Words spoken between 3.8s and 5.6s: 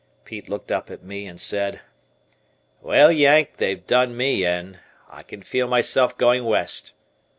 done me in. I can